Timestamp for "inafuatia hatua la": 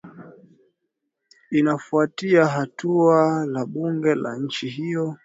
1.51-3.65